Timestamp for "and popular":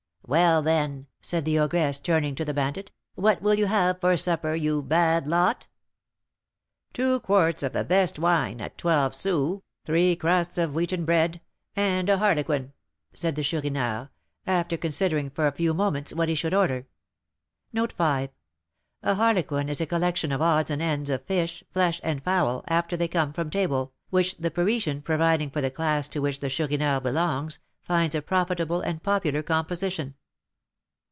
28.79-29.43